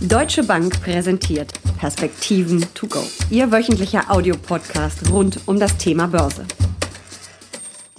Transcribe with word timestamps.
Deutsche 0.00 0.42
Bank 0.42 0.80
präsentiert 0.80 1.52
Perspektiven 1.78 2.64
to 2.72 2.86
go. 2.86 3.02
Ihr 3.28 3.52
wöchentlicher 3.52 4.10
Audiopodcast 4.10 5.10
rund 5.10 5.40
um 5.46 5.60
das 5.60 5.76
Thema 5.76 6.06
Börse. 6.06 6.46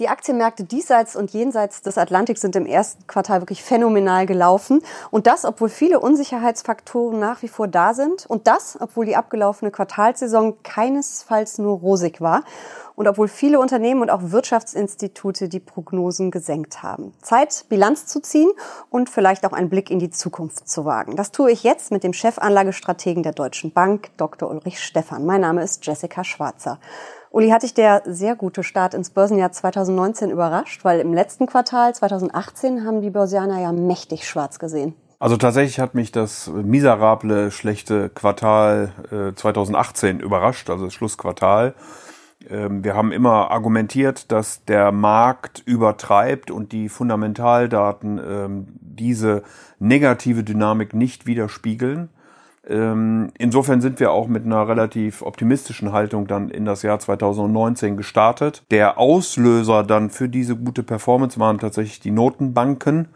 Die 0.02 0.08
Aktienmärkte 0.08 0.64
diesseits 0.64 1.14
und 1.14 1.30
jenseits 1.30 1.80
des 1.80 1.96
Atlantiks 1.96 2.40
sind 2.40 2.56
im 2.56 2.66
ersten 2.66 3.06
Quartal 3.06 3.40
wirklich 3.40 3.62
phänomenal 3.62 4.26
gelaufen. 4.26 4.82
Und 5.12 5.28
das, 5.28 5.44
obwohl 5.44 5.68
viele 5.68 6.00
Unsicherheitsfaktoren 6.00 7.20
nach 7.20 7.42
wie 7.42 7.48
vor 7.48 7.68
da 7.68 7.94
sind. 7.94 8.26
Und 8.26 8.48
das, 8.48 8.76
obwohl 8.80 9.06
die 9.06 9.14
abgelaufene 9.14 9.70
Quartalsaison 9.70 10.60
keinesfalls 10.64 11.58
nur 11.58 11.78
rosig 11.78 12.20
war. 12.20 12.42
Und 12.96 13.06
obwohl 13.06 13.28
viele 13.28 13.60
Unternehmen 13.60 14.02
und 14.02 14.10
auch 14.10 14.32
Wirtschaftsinstitute 14.32 15.48
die 15.48 15.60
Prognosen 15.60 16.32
gesenkt 16.32 16.82
haben. 16.82 17.14
Zeit, 17.22 17.66
Bilanz 17.68 18.06
zu 18.06 18.20
ziehen 18.20 18.50
und 18.90 19.08
vielleicht 19.08 19.46
auch 19.46 19.52
einen 19.52 19.70
Blick 19.70 19.88
in 19.88 20.00
die 20.00 20.10
Zukunft 20.10 20.68
zu 20.68 20.84
wagen. 20.84 21.14
Das 21.14 21.30
tue 21.30 21.52
ich 21.52 21.62
jetzt 21.62 21.92
mit 21.92 22.02
dem 22.02 22.12
Chefanlagestrategen 22.12 23.22
der 23.22 23.32
Deutschen 23.32 23.72
Bank, 23.72 24.10
Dr. 24.16 24.50
Ulrich 24.50 24.82
Stephan. 24.82 25.24
Mein 25.24 25.42
Name 25.42 25.62
ist 25.62 25.86
Jessica 25.86 26.24
Schwarzer. 26.24 26.80
Uli, 27.32 27.48
hat 27.48 27.62
dich 27.62 27.72
der 27.72 28.02
sehr 28.04 28.36
gute 28.36 28.62
Start 28.62 28.92
ins 28.92 29.08
Börsenjahr 29.08 29.50
2019 29.50 30.30
überrascht? 30.30 30.84
Weil 30.84 31.00
im 31.00 31.14
letzten 31.14 31.46
Quartal 31.46 31.94
2018 31.94 32.84
haben 32.84 33.00
die 33.00 33.08
Börsianer 33.08 33.58
ja 33.58 33.72
mächtig 33.72 34.28
schwarz 34.28 34.58
gesehen. 34.58 34.94
Also 35.18 35.38
tatsächlich 35.38 35.80
hat 35.80 35.94
mich 35.94 36.12
das 36.12 36.48
miserable, 36.48 37.50
schlechte 37.50 38.10
Quartal 38.10 38.92
äh, 39.10 39.34
2018 39.34 40.20
überrascht, 40.20 40.68
also 40.68 40.84
das 40.84 40.92
Schlussquartal. 40.92 41.72
Ähm, 42.50 42.84
wir 42.84 42.94
haben 42.94 43.12
immer 43.12 43.50
argumentiert, 43.50 44.30
dass 44.30 44.66
der 44.66 44.92
Markt 44.92 45.62
übertreibt 45.64 46.50
und 46.50 46.72
die 46.72 46.90
Fundamentaldaten 46.90 48.18
ähm, 48.18 48.66
diese 48.78 49.42
negative 49.78 50.44
Dynamik 50.44 50.92
nicht 50.92 51.24
widerspiegeln. 51.24 52.10
Ähm, 52.68 53.32
insofern 53.38 53.80
sind 53.80 53.98
wir 53.98 54.12
auch 54.12 54.28
mit 54.28 54.44
einer 54.44 54.68
relativ 54.68 55.22
optimistischen 55.22 55.92
Haltung 55.92 56.26
dann 56.26 56.48
in 56.48 56.64
das 56.64 56.82
Jahr 56.82 56.98
2019 56.98 57.96
gestartet. 57.96 58.62
Der 58.70 58.98
Auslöser 58.98 59.82
dann 59.82 60.10
für 60.10 60.28
diese 60.28 60.56
gute 60.56 60.82
Performance 60.82 61.40
waren 61.40 61.58
tatsächlich 61.58 62.00
die 62.00 62.12
Notenbanken. 62.12 63.08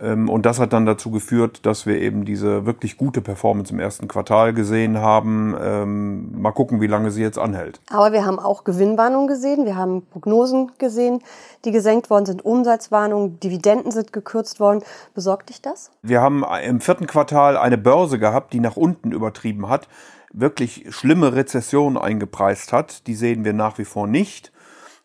Ähm, 0.00 0.28
und 0.28 0.46
das 0.46 0.58
hat 0.58 0.72
dann 0.72 0.86
dazu 0.86 1.10
geführt, 1.10 1.66
dass 1.66 1.86
wir 1.86 2.00
eben 2.00 2.24
diese 2.24 2.66
wirklich 2.66 2.96
gute 2.96 3.20
Performance 3.20 3.72
im 3.72 3.80
ersten 3.80 4.08
Quartal 4.08 4.52
gesehen 4.52 4.98
haben. 4.98 5.56
Ähm, 5.60 6.40
mal 6.40 6.52
gucken, 6.52 6.80
wie 6.80 6.86
lange 6.86 7.10
sie 7.10 7.22
jetzt 7.22 7.38
anhält. 7.38 7.80
Aber 7.90 8.12
wir 8.12 8.24
haben 8.24 8.38
auch 8.38 8.64
Gewinnwarnungen 8.64 9.28
gesehen, 9.28 9.64
wir 9.66 9.76
haben 9.76 10.06
Prognosen 10.06 10.72
gesehen, 10.78 11.20
die 11.64 11.70
gesenkt 11.70 12.10
worden 12.10 12.26
sind, 12.26 12.44
Umsatzwarnungen, 12.44 13.40
Dividenden 13.40 13.90
sind 13.90 14.12
gekürzt 14.12 14.60
worden. 14.60 14.82
Besorgt 15.14 15.48
dich 15.48 15.62
das? 15.62 15.90
Wir 16.02 16.20
haben 16.20 16.44
im 16.64 16.80
vierten 16.80 17.06
Quartal 17.06 17.56
eine 17.56 17.78
Börse 17.78 18.18
gehabt, 18.18 18.52
die 18.52 18.60
nach 18.60 18.76
unten 18.76 19.12
übertrieben 19.12 19.68
hat, 19.68 19.88
wirklich 20.32 20.86
schlimme 20.90 21.34
Rezessionen 21.34 21.96
eingepreist 21.96 22.72
hat. 22.72 23.06
Die 23.06 23.14
sehen 23.14 23.44
wir 23.44 23.52
nach 23.52 23.78
wie 23.78 23.84
vor 23.84 24.06
nicht. 24.06 24.52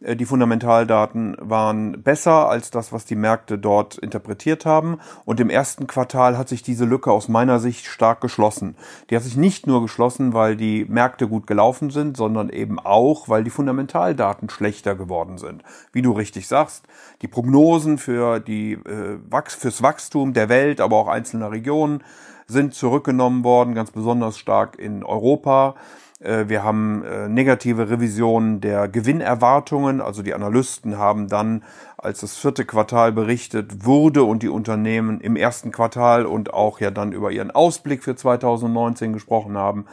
Äh, 0.02 0.16
die 0.16 0.26
Fundamentaldaten 0.26 1.36
waren 1.40 2.02
besser 2.04 2.50
als 2.50 2.72
das, 2.72 2.92
was 2.92 3.06
die 3.06 3.16
Märkte 3.16 3.58
dort 3.58 3.98
interpretiert 3.98 4.66
haben. 4.66 5.00
Und 5.26 5.40
im 5.40 5.50
ersten 5.50 5.88
Quartal 5.88 6.38
hat 6.38 6.50
sich 6.50 6.64
diese 6.64 6.86
Lücke 6.86 7.12
aus 7.12 7.28
meiner 7.28 7.60
Sicht 7.60 7.86
stark 7.86 8.22
geschlossen. 8.22 8.76
Die 9.10 9.16
hat 9.16 9.24
sich 9.24 9.38
nicht 9.38 9.68
nur 9.68 9.82
geschlossen, 9.82 10.34
weil 10.34 10.56
die 10.56 10.86
Märkte 10.86 11.28
gut 11.28 11.48
gelaufen 11.48 11.90
sind, 11.90 12.18
sondern 12.18 12.50
eben 12.50 12.80
auch, 12.80 13.30
weil 13.30 13.44
die 13.44 13.50
Fundamentaldaten 13.50 14.50
schlechter 14.50 14.96
geworden 14.96 15.38
sind. 15.38 15.64
Wie 15.92 16.02
du 16.02 16.12
richtig 16.12 16.48
sagst, 16.48 16.86
die 17.22 17.28
Prognosen 17.28 17.98
für 17.98 18.40
die, 18.40 18.74
äh, 18.74 19.20
fürs 19.48 19.82
Wachstum 19.82 20.34
der 20.34 20.50
Welt, 20.50 20.82
aber 20.82 20.98
auch 20.98 21.08
einzelner 21.08 21.52
Regionen 21.52 22.04
sind 22.48 22.74
zurückgenommen 22.74 23.44
worden, 23.44 23.76
ganz 23.76 23.92
besonders 23.92 24.40
stark 24.40 24.80
in 24.80 25.04
Europa. 25.04 25.76
Äh, 26.20 26.46
wir 26.48 26.64
haben 26.64 27.04
äh, 27.04 27.28
negative 27.30 27.90
Revisionen 27.90 28.62
der 28.62 28.88
Gewinnerwartungen. 28.88 30.02
Also 30.02 30.22
die 30.22 30.34
Analysten 30.34 30.98
haben 30.98 31.28
dann, 31.28 31.64
als 31.98 32.22
das 32.22 32.38
vierte 32.38 32.66
Quartal 32.66 33.12
berichtet 33.12 33.86
wurde 33.86 34.24
und 34.24 34.44
die 34.44 34.50
Unternehmen 34.50 35.22
im 35.22 35.36
ersten 35.36 35.72
Quartal 35.72 36.26
und 36.26 36.54
auch 36.54 36.80
ja 36.80 36.92
dann 36.92 37.12
über 37.12 37.32
ihren 37.32 37.52
Ausblick 37.52 38.04
für 38.04 38.16
2019 38.16 39.14
gesprochen 39.14 39.58
haben, 39.58 39.86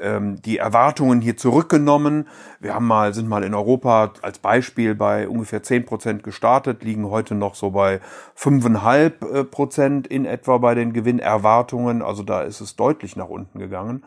ähm, 0.00 0.40
die 0.42 0.58
Erwartungen 0.58 1.20
hier 1.20 1.36
zurückgenommen. 1.36 2.28
Wir 2.60 2.74
haben 2.74 2.86
mal, 2.86 3.14
sind 3.14 3.28
mal 3.28 3.44
in 3.44 3.54
Europa 3.54 4.12
als 4.22 4.38
Beispiel 4.38 4.94
bei 4.94 5.28
ungefähr 5.28 5.62
zehn 5.62 5.84
Prozent 5.84 6.22
gestartet, 6.22 6.82
liegen 6.82 7.10
heute 7.10 7.34
noch 7.34 7.54
so 7.54 7.70
bei 7.70 8.00
fünfeinhalb 8.34 9.22
äh, 9.22 9.44
Prozent 9.44 10.06
in 10.06 10.24
etwa 10.24 10.58
bei 10.58 10.74
den 10.74 10.92
Gewinnerwartungen. 10.92 12.02
Also 12.02 12.22
da 12.22 12.42
ist 12.42 12.60
es 12.60 12.76
deutlich 12.76 13.16
nach 13.16 13.28
unten 13.28 13.58
gegangen. 13.58 14.04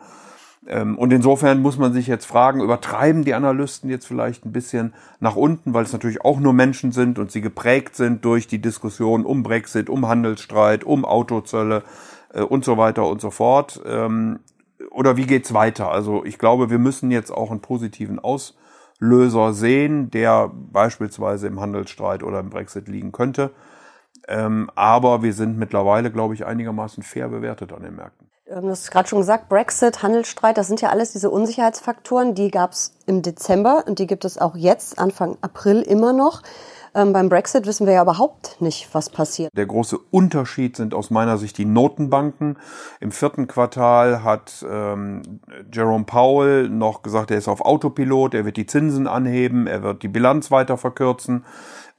Ähm, 0.68 0.98
und 0.98 1.12
insofern 1.12 1.62
muss 1.62 1.78
man 1.78 1.94
sich 1.94 2.06
jetzt 2.06 2.26
fragen, 2.26 2.60
übertreiben 2.60 3.24
die 3.24 3.32
Analysten 3.32 3.88
jetzt 3.88 4.06
vielleicht 4.06 4.44
ein 4.44 4.52
bisschen 4.52 4.92
nach 5.18 5.34
unten, 5.34 5.72
weil 5.72 5.84
es 5.84 5.94
natürlich 5.94 6.20
auch 6.20 6.38
nur 6.38 6.52
Menschen 6.52 6.92
sind 6.92 7.18
und 7.18 7.32
sie 7.32 7.40
geprägt 7.40 7.96
sind 7.96 8.24
durch 8.24 8.46
die 8.46 8.60
Diskussion 8.60 9.24
um 9.24 9.42
Brexit, 9.42 9.88
um 9.88 10.06
Handelsstreit, 10.06 10.84
um 10.84 11.06
Autozölle 11.06 11.84
äh, 12.34 12.42
und 12.42 12.66
so 12.66 12.76
weiter 12.76 13.08
und 13.08 13.22
so 13.22 13.30
fort. 13.30 13.80
Ähm, 13.86 14.40
oder 14.90 15.16
wie 15.16 15.26
geht's 15.26 15.54
weiter? 15.54 15.90
Also 15.90 16.24
ich 16.24 16.38
glaube, 16.38 16.68
wir 16.68 16.78
müssen 16.78 17.10
jetzt 17.10 17.30
auch 17.30 17.50
einen 17.50 17.60
positiven 17.60 18.18
Auslöser 18.18 19.54
sehen, 19.54 20.10
der 20.10 20.52
beispielsweise 20.54 21.46
im 21.46 21.60
Handelsstreit 21.60 22.22
oder 22.22 22.40
im 22.40 22.50
Brexit 22.50 22.88
liegen 22.88 23.12
könnte. 23.12 23.52
Ähm, 24.28 24.70
aber 24.74 25.22
wir 25.22 25.32
sind 25.32 25.56
mittlerweile, 25.56 26.10
glaube 26.10 26.34
ich, 26.34 26.44
einigermaßen 26.44 27.02
fair 27.02 27.28
bewertet 27.28 27.72
an 27.72 27.82
den 27.82 27.96
Märkten. 27.96 28.28
Du 28.48 28.70
hast 28.70 28.90
gerade 28.90 29.06
schon 29.06 29.18
gesagt, 29.18 29.50
Brexit, 29.50 30.02
Handelsstreit, 30.02 30.56
das 30.56 30.68
sind 30.68 30.80
ja 30.80 30.88
alles 30.88 31.12
diese 31.12 31.28
Unsicherheitsfaktoren, 31.28 32.34
die 32.34 32.50
gab 32.50 32.72
es 32.72 32.94
im 33.04 33.20
Dezember 33.20 33.84
und 33.86 33.98
die 33.98 34.06
gibt 34.06 34.24
es 34.24 34.38
auch 34.38 34.56
jetzt, 34.56 34.98
Anfang 34.98 35.36
April 35.42 35.82
immer 35.82 36.14
noch. 36.14 36.42
Ähm, 36.94 37.12
beim 37.12 37.28
Brexit 37.28 37.66
wissen 37.66 37.86
wir 37.86 37.92
ja 37.92 38.02
überhaupt 38.02 38.58
nicht, 38.60 38.88
was 38.92 39.10
passiert. 39.10 39.50
Der 39.54 39.66
große 39.66 39.98
Unterschied 40.10 40.76
sind 40.76 40.94
aus 40.94 41.10
meiner 41.10 41.36
Sicht 41.36 41.58
die 41.58 41.66
Notenbanken. 41.66 42.56
Im 43.00 43.12
vierten 43.12 43.48
Quartal 43.48 44.24
hat 44.24 44.64
ähm, 44.66 45.40
Jerome 45.70 46.04
Powell 46.04 46.70
noch 46.70 47.02
gesagt, 47.02 47.30
er 47.30 47.36
ist 47.36 47.48
auf 47.48 47.60
Autopilot, 47.60 48.32
er 48.32 48.46
wird 48.46 48.56
die 48.56 48.66
Zinsen 48.66 49.06
anheben, 49.06 49.66
er 49.66 49.82
wird 49.82 50.02
die 50.02 50.08
Bilanz 50.08 50.50
weiter 50.50 50.78
verkürzen. 50.78 51.44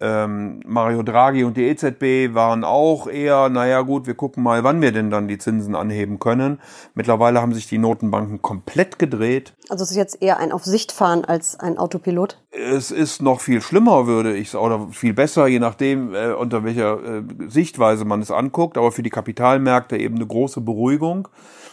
Ähm, 0.01 0.61
Mario 0.65 1.03
Draghi 1.03 1.43
und 1.43 1.57
die 1.57 1.67
EZB 1.67 2.33
waren 2.33 2.63
auch 2.63 3.07
eher, 3.07 3.49
naja 3.49 3.81
gut, 3.81 4.07
wir 4.07 4.13
gucken 4.13 4.43
mal, 4.43 4.63
wann 4.63 4.81
wir 4.81 4.93
denn 4.93 5.09
dann 5.09 5.27
die 5.27 5.37
Zinsen 5.37 5.75
anheben 5.75 6.19
können. 6.19 6.61
Mittlerweile 6.93 7.41
haben 7.41 7.53
sich 7.53 7.67
die 7.67 7.77
Notenbanken 7.77 8.41
komplett 8.41 8.97
gedreht. 8.97 9.53
Also 9.67 9.83
es 9.83 9.91
ist 9.91 9.97
jetzt 9.97 10.21
eher 10.21 10.37
ein 10.37 10.53
auf 10.53 10.63
Sicht 10.63 10.93
fahren 10.93 11.25
als 11.25 11.59
ein 11.59 11.77
Autopilot? 11.77 12.41
Es 12.51 12.91
ist 12.91 13.21
noch 13.21 13.41
viel 13.41 13.61
schlimmer, 13.61 14.07
würde 14.07 14.35
ich 14.35 14.51
sagen, 14.51 14.65
oder 14.65 14.87
viel 14.91 15.13
besser, 15.13 15.47
je 15.47 15.59
nachdem, 15.59 16.15
äh, 16.15 16.31
unter 16.31 16.63
welcher 16.63 17.03
äh, 17.03 17.23
Sichtweise 17.47 18.05
man 18.05 18.21
es 18.21 18.31
anguckt, 18.31 18.77
aber 18.77 18.93
für 18.93 19.03
die 19.03 19.09
Kapitalmärkte 19.09 19.97
eben 19.97 20.15
eine 20.15 20.27
große 20.27 20.61
Beruhigung. 20.61 21.27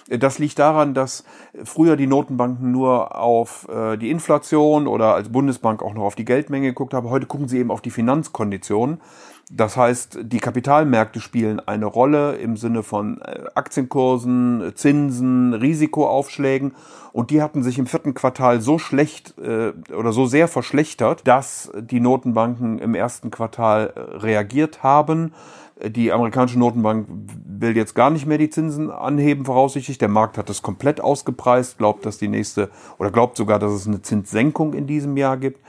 Das 0.08 0.38
liegt 0.38 0.58
daran, 0.58 0.94
dass 0.94 1.24
früher 1.64 1.96
die 1.96 2.06
Notenbanken 2.06 2.70
nur 2.70 3.16
auf 3.18 3.68
äh, 3.68 3.96
die 3.96 4.10
Inflation 4.10 4.86
oder 4.86 5.14
als 5.14 5.30
Bundesbank 5.30 5.82
auch 5.82 5.94
noch 5.94 6.04
auf 6.04 6.14
die 6.14 6.24
Geldmenge 6.24 6.68
geguckt 6.68 6.94
haben. 6.94 7.10
Heute 7.10 7.26
gucken 7.26 7.48
sie 7.48 7.58
eben 7.58 7.70
auf 7.72 7.80
die 7.80 7.90
Finanzkonditionen. 7.90 9.00
Das 9.50 9.76
heißt, 9.76 10.18
die 10.22 10.40
Kapitalmärkte 10.40 11.20
spielen 11.20 11.60
eine 11.60 11.86
Rolle 11.86 12.34
im 12.36 12.56
Sinne 12.56 12.82
von 12.82 13.20
äh, 13.20 13.44
Aktienkursen, 13.54 14.72
Zinsen, 14.74 15.54
Risikoaufschlägen. 15.54 16.74
Und 17.12 17.30
die 17.30 17.40
hatten 17.42 17.62
sich 17.62 17.78
im 17.78 17.86
vierten 17.86 18.14
Quartal 18.14 18.60
so 18.60 18.78
schlecht 18.78 19.38
äh, 19.38 19.72
oder 19.92 20.12
so 20.12 20.26
sehr 20.26 20.48
verschlechtert, 20.48 21.26
dass 21.28 21.70
die 21.76 22.00
Notenbanken 22.00 22.78
im 22.78 22.94
ersten 22.94 23.30
Quartal 23.30 23.92
äh, 23.94 24.00
reagiert 24.16 24.82
haben. 24.82 25.32
Die 25.84 26.10
amerikanische 26.10 26.58
Notenbank 26.58 27.06
will 27.46 27.76
jetzt 27.76 27.94
gar 27.94 28.08
nicht 28.08 28.26
mehr 28.26 28.38
die 28.38 28.48
Zinsen 28.48 28.90
anheben, 28.90 29.44
voraussichtlich. 29.44 29.98
Der 29.98 30.08
Markt 30.08 30.38
hat 30.38 30.48
das 30.48 30.62
komplett 30.62 31.02
ausgepreist, 31.02 31.76
glaubt, 31.76 32.06
dass 32.06 32.16
die 32.16 32.28
nächste 32.28 32.70
oder 32.98 33.10
glaubt 33.10 33.36
sogar, 33.36 33.58
dass 33.58 33.72
es 33.72 33.86
eine 33.86 34.00
Zinssenkung 34.00 34.72
in 34.72 34.86
diesem 34.86 35.16
Jahr 35.18 35.36
gibt. 35.36 35.60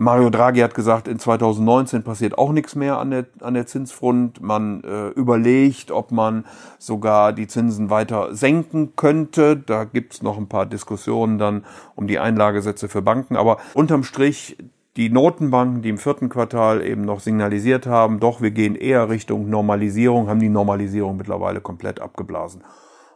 Mario 0.00 0.30
Draghi 0.30 0.60
hat 0.60 0.76
gesagt, 0.76 1.08
in 1.08 1.18
2019 1.18 2.04
passiert 2.04 2.38
auch 2.38 2.52
nichts 2.52 2.76
mehr 2.76 2.98
an 2.98 3.10
der, 3.10 3.26
an 3.40 3.54
der 3.54 3.66
Zinsfront. 3.66 4.40
Man 4.40 4.84
äh, 4.84 5.08
überlegt, 5.08 5.90
ob 5.90 6.12
man 6.12 6.44
sogar 6.78 7.32
die 7.32 7.48
Zinsen 7.48 7.90
weiter 7.90 8.32
senken 8.32 8.94
könnte. 8.94 9.56
Da 9.56 9.82
gibt's 9.82 10.22
noch 10.22 10.38
ein 10.38 10.48
paar 10.48 10.66
Diskussionen 10.66 11.38
dann 11.38 11.64
um 11.96 12.06
die 12.06 12.20
Einlagesätze 12.20 12.88
für 12.88 13.02
Banken. 13.02 13.36
Aber 13.36 13.58
unterm 13.74 14.04
Strich, 14.04 14.56
die 14.98 15.10
Notenbanken, 15.10 15.80
die 15.80 15.90
im 15.90 15.98
vierten 15.98 16.28
Quartal 16.28 16.84
eben 16.84 17.02
noch 17.02 17.20
signalisiert 17.20 17.86
haben, 17.86 18.18
doch, 18.18 18.42
wir 18.42 18.50
gehen 18.50 18.74
eher 18.74 19.08
Richtung 19.08 19.48
Normalisierung, 19.48 20.28
haben 20.28 20.40
die 20.40 20.48
Normalisierung 20.48 21.16
mittlerweile 21.16 21.60
komplett 21.60 22.00
abgeblasen. 22.00 22.64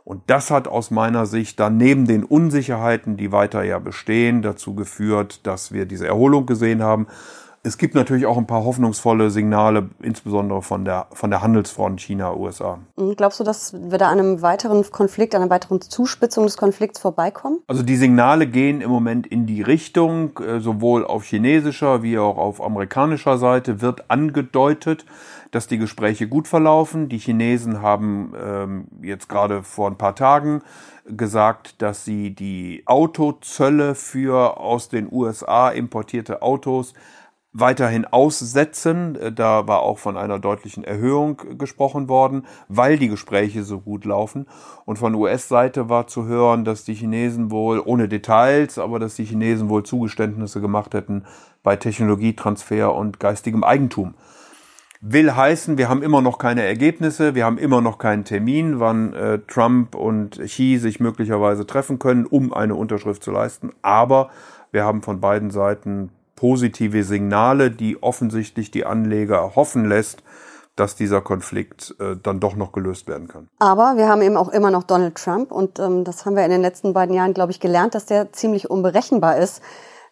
Und 0.05 0.23
das 0.29 0.53
hat 0.53 0.69
aus 0.69 0.93
meiner 0.93 1.27
Sicht 1.27 1.59
dann 1.59 1.79
neben 1.79 2.07
den 2.07 2.23
Unsicherheiten, 2.23 3.17
die 3.17 3.33
weiter 3.33 3.65
ja 3.65 3.81
bestehen, 3.81 4.43
dazu 4.43 4.77
geführt, 4.77 5.45
dass 5.45 5.73
wir 5.73 5.85
diese 5.85 6.07
Erholung 6.07 6.47
gesehen 6.47 6.85
haben. 6.85 7.09
Es 7.65 7.79
gibt 7.79 7.95
natürlich 7.95 8.27
auch 8.27 8.39
ein 8.39 8.49
paar 8.49 8.65
hoffnungsvolle 8.65 9.31
Signale, 9.31 9.89
insbesondere 10.03 10.63
von 10.63 10.85
der, 10.85 11.07
von 11.13 11.31
der 11.31 11.43
Handelsfront 11.43 12.01
China-USA. 12.01 12.81
Hm, 12.99 13.15
glaubst 13.15 13.39
du, 13.39 13.45
dass 13.45 13.73
wir 13.73 13.99
da 13.99 14.09
an 14.09 14.19
einem 14.19 14.43
weiteren 14.43 14.83
Konflikt, 14.91 15.33
an 15.37 15.43
einer 15.43 15.51
weiteren 15.51 15.81
Zuspitzung 15.81 16.43
des 16.45 16.57
Konflikts 16.57 16.99
vorbeikommen? 16.99 17.61
Also 17.69 17.85
die 17.85 17.95
Signale 17.95 18.49
gehen 18.49 18.81
im 18.81 18.91
Moment 18.91 19.29
in 19.29 19.47
die 19.47 19.63
Richtung, 19.63 20.37
äh, 20.41 20.59
sowohl 20.59 21.07
auf 21.07 21.23
chinesischer 21.23 22.03
wie 22.03 22.19
auch 22.19 22.37
auf 22.37 22.61
amerikanischer 22.61 23.39
Seite 23.39 23.81
wird 23.81 24.11
angedeutet, 24.11 25.05
dass 25.53 25.69
die 25.69 25.79
Gespräche 25.79 26.27
gut 26.27 26.49
verlaufen. 26.49 27.09
Die 27.09 27.19
Chinesen 27.19 27.81
haben 27.81 28.33
ähm, 28.43 28.87
jetzt 29.03 29.29
gerade 29.29 29.63
vor 29.63 29.89
ein 29.89 29.99
paar 29.99 30.17
Tagen 30.17 30.63
gesagt, 31.07 31.81
dass 31.81 32.05
sie 32.05 32.35
die 32.35 32.83
Autozölle 32.87 33.95
für 33.95 34.59
aus 34.59 34.89
den 34.89 35.07
USA 35.13 35.69
importierte 35.69 36.43
Autos 36.43 36.95
weiterhin 37.53 38.05
aussetzen. 38.05 39.17
Äh, 39.17 39.33
da 39.33 39.67
war 39.69 39.81
auch 39.81 39.99
von 39.99 40.17
einer 40.17 40.39
deutlichen 40.39 40.85
Erhöhung 40.85 41.59
gesprochen 41.59 42.09
worden, 42.09 42.47
weil 42.69 42.99
die 42.99 43.09
Gespräche 43.09 43.63
so 43.63 43.81
gut 43.81 44.05
laufen. 44.05 44.47
Und 44.85 44.99
von 44.99 45.15
US-Seite 45.15 45.89
war 45.89 46.07
zu 46.07 46.27
hören, 46.27 46.65
dass 46.65 46.85
die 46.85 46.95
Chinesen 46.95 47.51
wohl, 47.51 47.81
ohne 47.85 48.09
Details, 48.09 48.79
aber 48.79 48.99
dass 48.99 49.15
die 49.15 49.25
Chinesen 49.25 49.69
wohl 49.69 49.83
Zugeständnisse 49.83 50.61
gemacht 50.61 50.95
hätten 50.95 51.25
bei 51.63 51.77
Technologietransfer 51.77 52.95
und 52.95 53.21
geistigem 53.21 53.65
Eigentum. 53.65 54.15
Will 55.05 55.35
heißen, 55.35 55.79
wir 55.79 55.89
haben 55.89 56.01
immer 56.01 56.23
noch 56.23 56.39
keine 56.39 56.63
Ergebnisse, 56.63 57.35
wir 57.35 57.45
haben 57.45 57.59
immer 57.59 57.81
noch 57.81 57.99
keinen 57.99 58.25
Termin, 58.25 58.79
wann 58.79 59.13
äh, 59.15 59.41
Trump 59.49 59.97
und 59.97 60.39
Xi 60.39 60.79
sich 60.79 61.01
möglicherweise 61.01 61.67
treffen 61.67 61.99
können, 61.99 62.25
um 62.25 62.53
eine 62.53 62.77
Unterschrift 62.77 63.25
zu 63.25 63.33
leisten. 63.33 63.73
Aber 63.83 64.31
wir 64.71 64.85
haben 64.85 65.03
von 65.03 65.21
beiden 65.21 65.51
Seiten 65.51 66.11
positive 66.43 67.05
Signale, 67.05 67.71
die 67.71 68.03
offensichtlich 68.03 68.73
die 68.73 68.85
Anleger 68.85 69.55
hoffen 69.55 69.85
lässt, 69.89 70.25
dass 70.75 70.97
dieser 70.97 71.21
Konflikt 71.21 71.95
äh, 72.01 72.17
dann 72.21 72.41
doch 72.41 72.57
noch 72.57 72.73
gelöst 72.73 73.07
werden 73.07 73.29
kann. 73.29 73.49
Aber 73.61 73.95
wir 73.97 74.09
haben 74.09 74.23
eben 74.23 74.37
auch 74.37 74.49
immer 74.49 74.73
noch 74.73 74.83
Donald 74.83 75.15
Trump 75.15 75.53
und 75.53 75.79
ähm, 75.79 76.03
das 76.03 76.27
haben 76.27 76.35
wir 76.35 76.45
in 76.45 76.51
den 76.51 76.61
letzten 76.61 76.95
beiden 76.95 77.15
Jahren, 77.15 77.33
glaube 77.33 77.53
ich, 77.53 77.61
gelernt, 77.61 77.95
dass 77.95 78.07
der 78.07 78.33
ziemlich 78.33 78.69
unberechenbar 78.69 79.37
ist. 79.37 79.63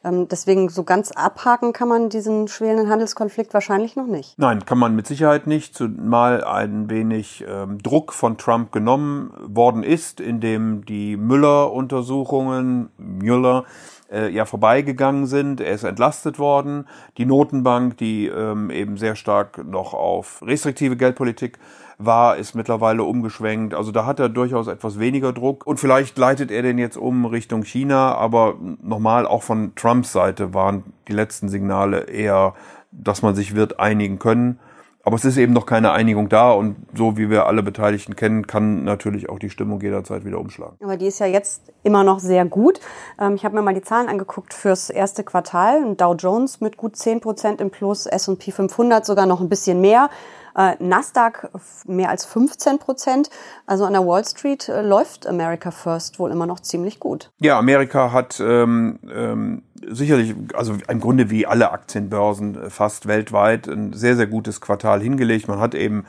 Ähm, 0.04 0.28
deswegen 0.28 0.68
so 0.68 0.84
ganz 0.84 1.10
abhaken 1.10 1.72
kann 1.72 1.88
man 1.88 2.10
diesen 2.10 2.46
schwelenden 2.46 2.88
Handelskonflikt 2.88 3.52
wahrscheinlich 3.52 3.96
noch 3.96 4.06
nicht. 4.06 4.38
Nein, 4.38 4.64
kann 4.64 4.78
man 4.78 4.94
mit 4.94 5.08
Sicherheit 5.08 5.48
nicht, 5.48 5.74
zumal 5.74 6.44
ein 6.44 6.88
wenig 6.88 7.44
ähm, 7.48 7.82
Druck 7.82 8.12
von 8.12 8.38
Trump 8.38 8.70
genommen 8.70 9.32
worden 9.42 9.82
ist, 9.82 10.20
indem 10.20 10.86
die 10.86 11.16
Müller-Untersuchungen, 11.16 12.90
Müller, 12.98 13.64
äh, 14.10 14.28
ja 14.28 14.44
vorbeigegangen 14.44 15.26
sind. 15.26 15.60
Er 15.60 15.74
ist 15.74 15.84
entlastet 15.84 16.38
worden. 16.38 16.86
Die 17.18 17.26
Notenbank, 17.26 17.96
die 17.96 18.26
ähm, 18.26 18.70
eben 18.70 18.96
sehr 18.96 19.16
stark 19.16 19.64
noch 19.64 19.94
auf 19.94 20.42
restriktive 20.44 20.96
Geldpolitik 20.96 21.58
war, 21.98 22.36
ist 22.36 22.54
mittlerweile 22.54 23.04
umgeschwenkt. 23.04 23.74
Also 23.74 23.92
da 23.92 24.06
hat 24.06 24.18
er 24.20 24.28
durchaus 24.28 24.66
etwas 24.66 24.98
weniger 24.98 25.32
Druck. 25.32 25.66
Und 25.66 25.78
vielleicht 25.78 26.16
leitet 26.18 26.50
er 26.50 26.62
den 26.62 26.78
jetzt 26.78 26.96
um 26.96 27.26
Richtung 27.26 27.62
China. 27.62 28.14
Aber 28.14 28.54
nochmal, 28.82 29.26
auch 29.26 29.42
von 29.42 29.74
Trumps 29.74 30.12
Seite 30.12 30.54
waren 30.54 30.84
die 31.08 31.12
letzten 31.12 31.48
Signale 31.48 32.04
eher, 32.04 32.54
dass 32.90 33.22
man 33.22 33.34
sich 33.34 33.54
wird 33.54 33.78
einigen 33.78 34.18
können. 34.18 34.58
Aber 35.02 35.17
es 35.17 35.25
ist 35.25 35.38
eben 35.38 35.55
noch 35.55 35.64
keine 35.64 35.93
Einigung 35.93 36.29
da 36.29 36.52
und 36.52 36.76
so 36.94 37.17
wie 37.17 37.31
wir 37.31 37.47
alle 37.47 37.62
Beteiligten 37.62 38.17
kennen, 38.17 38.47
kann 38.47 38.85
natürlich 38.85 39.31
auch 39.31 39.38
die 39.38 39.49
Stimmung 39.49 39.81
jederzeit 39.81 40.25
wieder 40.25 40.38
umschlagen. 40.38 40.76
Aber 40.82 40.97
die 40.99 41.06
ist 41.06 41.20
ja 41.20 41.26
jetzt 41.26 41.73
immer 41.82 42.05
noch 42.05 42.19
sehr 42.19 42.44
gut. 42.44 42.81
Ähm, 43.19 43.35
ich 43.35 43.44
habe 43.44 43.56
mir 43.56 43.62
mal 43.62 43.75
die 43.75 43.82
Zahlen 43.82 44.08
angeguckt 44.08 44.52
fürs 44.52 44.91
erste 44.91 45.25
Quartal. 45.25 45.94
Dow 45.97 46.14
Jones 46.14 46.61
mit 46.61 46.76
gut 46.76 46.97
10 46.97 47.20
Prozent 47.20 47.61
im 47.62 47.70
Plus, 47.70 48.05
S&P 48.05 48.50
500 48.50 49.06
sogar 49.06 49.25
noch 49.25 49.41
ein 49.41 49.49
bisschen 49.49 49.81
mehr. 49.81 50.11
Äh, 50.60 50.76
Nasdaq 50.78 51.48
mehr 51.86 52.10
als 52.10 52.26
15 52.26 52.78
Prozent. 52.78 53.30
Also 53.66 53.86
an 53.86 53.94
der 53.94 54.06
Wall 54.06 54.22
Street 54.26 54.68
äh, 54.68 54.82
läuft 54.82 55.26
America 55.26 55.70
First 55.70 56.18
wohl 56.18 56.30
immer 56.30 56.44
noch 56.44 56.60
ziemlich 56.60 57.00
gut. 57.00 57.30
Ja, 57.38 57.58
Amerika 57.58 58.12
hat 58.12 58.40
ähm, 58.40 58.98
ähm, 59.10 59.62
sicherlich, 59.88 60.34
also 60.52 60.76
im 60.86 61.00
Grunde 61.00 61.30
wie 61.30 61.46
alle 61.46 61.70
Aktienbörsen 61.70 62.64
äh, 62.64 62.70
fast 62.70 63.06
weltweit 63.06 63.68
ein 63.68 63.94
sehr, 63.94 64.16
sehr 64.16 64.26
gutes 64.26 64.60
Quartal 64.60 65.00
hingelegt. 65.00 65.48
Man 65.48 65.60
hat 65.60 65.74
eben 65.74 66.04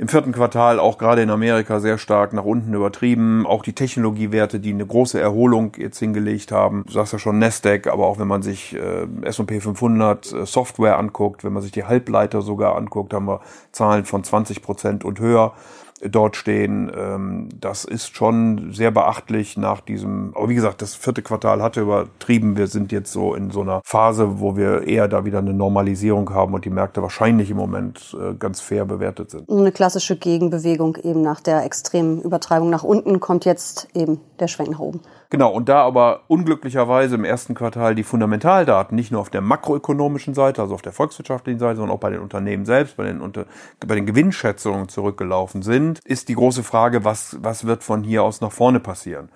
im 0.00 0.06
vierten 0.06 0.30
Quartal 0.30 0.78
auch 0.78 0.96
gerade 0.96 1.22
in 1.22 1.30
Amerika 1.30 1.80
sehr 1.80 1.98
stark 1.98 2.32
nach 2.32 2.44
unten 2.44 2.72
übertrieben. 2.72 3.44
Auch 3.46 3.64
die 3.64 3.72
Technologiewerte, 3.72 4.60
die 4.60 4.72
eine 4.72 4.86
große 4.86 5.20
Erholung 5.20 5.72
jetzt 5.76 5.98
hingelegt 5.98 6.52
haben. 6.52 6.84
Du 6.86 6.92
sagst 6.92 7.12
ja 7.12 7.18
schon 7.18 7.40
Nasdaq, 7.40 7.88
aber 7.88 8.06
auch 8.06 8.20
wenn 8.20 8.28
man 8.28 8.42
sich 8.42 8.76
äh, 8.76 9.08
S&P 9.22 9.58
500 9.60 10.32
äh, 10.32 10.46
Software 10.46 10.98
anguckt, 10.98 11.42
wenn 11.42 11.52
man 11.52 11.64
sich 11.64 11.72
die 11.72 11.82
Halbleiter 11.82 12.42
sogar 12.42 12.76
anguckt, 12.76 13.12
haben 13.12 13.26
wir 13.26 13.40
Zahlen 13.72 14.04
von 14.04 14.22
20 14.22 14.62
Prozent 14.62 15.04
und 15.04 15.18
höher 15.18 15.54
dort 16.02 16.36
stehen. 16.36 16.90
Ähm, 16.96 17.48
das 17.60 17.84
ist 17.84 18.14
schon 18.14 18.72
sehr 18.72 18.90
beachtlich 18.90 19.56
nach 19.56 19.80
diesem, 19.80 20.32
aber 20.34 20.48
wie 20.48 20.54
gesagt, 20.54 20.82
das 20.82 20.94
vierte 20.94 21.22
Quartal 21.22 21.62
hatte 21.62 21.80
übertrieben. 21.80 22.56
Wir 22.56 22.66
sind 22.66 22.92
jetzt 22.92 23.12
so 23.12 23.34
in 23.34 23.50
so 23.50 23.62
einer 23.62 23.80
Phase, 23.84 24.40
wo 24.40 24.56
wir 24.56 24.86
eher 24.86 25.08
da 25.08 25.24
wieder 25.24 25.38
eine 25.38 25.52
Normalisierung 25.52 26.30
haben 26.30 26.54
und 26.54 26.64
die 26.64 26.70
Märkte 26.70 27.02
wahrscheinlich 27.02 27.50
im 27.50 27.56
Moment 27.56 28.16
äh, 28.20 28.34
ganz 28.34 28.60
fair 28.60 28.84
bewertet 28.84 29.30
sind. 29.30 29.48
Eine 29.48 29.72
klassische 29.72 30.16
Gegenbewegung 30.16 30.96
eben 30.96 31.22
nach 31.22 31.40
der 31.40 31.64
extremen 31.64 32.20
Übertreibung 32.22 32.70
nach 32.70 32.84
unten 32.84 33.20
kommt 33.20 33.44
jetzt 33.44 33.88
eben 33.94 34.20
der 34.38 34.48
Schwenk 34.48 34.70
nach 34.70 34.80
oben. 34.80 35.00
Genau, 35.30 35.50
und 35.52 35.68
da 35.68 35.82
aber 35.82 36.22
unglücklicherweise 36.28 37.16
im 37.16 37.24
ersten 37.24 37.54
Quartal 37.54 37.94
die 37.94 38.02
Fundamentaldaten 38.02 38.96
nicht 38.96 39.12
nur 39.12 39.20
auf 39.20 39.28
der 39.28 39.42
makroökonomischen 39.42 40.32
Seite, 40.32 40.62
also 40.62 40.74
auf 40.74 40.80
der 40.80 40.92
volkswirtschaftlichen 40.92 41.58
Seite, 41.58 41.76
sondern 41.76 41.94
auch 41.94 42.00
bei 42.00 42.08
den 42.08 42.20
Unternehmen 42.20 42.64
selbst, 42.64 42.96
bei 42.96 43.04
den, 43.04 43.20
unter, 43.20 43.44
bei 43.86 43.94
den 43.94 44.06
Gewinnschätzungen 44.06 44.88
zurückgelaufen 44.88 45.60
sind, 45.60 45.98
ist 46.06 46.30
die 46.30 46.34
große 46.34 46.62
Frage, 46.62 47.04
was, 47.04 47.36
was 47.42 47.66
wird 47.66 47.84
von 47.84 48.02
hier 48.02 48.22
aus 48.22 48.40
nach 48.40 48.52
vorne 48.52 48.80
passieren? 48.80 49.28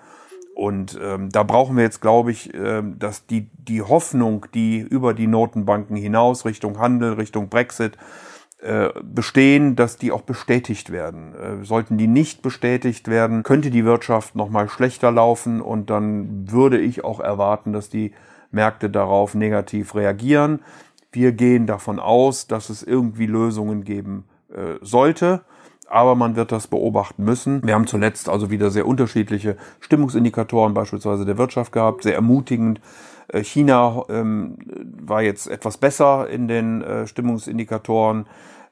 Und 0.55 0.99
ähm, 1.01 1.29
da 1.29 1.43
brauchen 1.43 1.77
wir 1.77 1.83
jetzt, 1.83 2.01
glaube 2.01 2.31
ich, 2.31 2.51
ähm, 2.55 2.97
dass 2.97 3.27
die, 3.27 3.49
die 3.53 3.83
Hoffnung, 3.83 4.47
die 4.53 4.79
über 4.79 5.13
die 5.13 5.27
Notenbanken 5.27 5.95
hinaus 5.95 6.45
Richtung 6.45 6.79
Handel, 6.79 7.13
Richtung 7.13 7.49
Brexit, 7.49 7.97
bestehen, 9.03 9.75
dass 9.75 9.97
die 9.97 10.11
auch 10.11 10.21
bestätigt 10.21 10.91
werden. 10.91 11.33
Äh, 11.35 11.65
sollten 11.65 11.97
die 11.97 12.07
nicht 12.07 12.41
bestätigt 12.41 13.07
werden, 13.07 13.43
könnte 13.43 13.71
die 13.71 13.85
Wirtschaft 13.85 14.35
noch 14.35 14.49
mal 14.49 14.69
schlechter 14.69 15.11
laufen 15.11 15.61
und 15.61 15.89
dann 15.89 16.49
würde 16.49 16.79
ich 16.79 17.03
auch 17.03 17.19
erwarten, 17.19 17.73
dass 17.73 17.89
die 17.89 18.13
Märkte 18.51 18.89
darauf 18.89 19.35
negativ 19.35 19.95
reagieren. 19.95 20.59
Wir 21.11 21.33
gehen 21.33 21.67
davon 21.67 21.99
aus, 21.99 22.47
dass 22.47 22.69
es 22.69 22.83
irgendwie 22.83 23.25
Lösungen 23.25 23.83
geben 23.83 24.25
äh, 24.53 24.75
sollte 24.81 25.41
aber 25.93 26.15
man 26.15 26.35
wird 26.35 26.51
das 26.51 26.65
beobachten 26.67 27.23
müssen. 27.23 27.61
Wir 27.63 27.75
haben 27.75 27.85
zuletzt 27.85 28.27
also 28.27 28.49
wieder 28.49 28.71
sehr 28.71 28.87
unterschiedliche 28.87 29.57
Stimmungsindikatoren 29.79 30.73
beispielsweise 30.73 31.23
der 31.23 31.37
Wirtschaft 31.37 31.71
gehabt, 31.71 32.01
sehr 32.01 32.15
ermutigend. 32.15 32.81
China 33.41 34.03
ähm, 34.09 34.57
war 35.05 35.21
jetzt 35.21 35.47
etwas 35.47 35.77
besser 35.77 36.29
in 36.29 36.47
den 36.47 36.81
äh, 36.81 37.07
Stimmungsindikatoren. 37.07 38.25